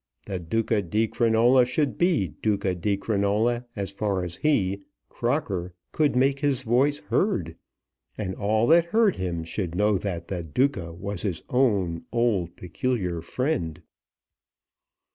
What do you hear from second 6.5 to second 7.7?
voice heard;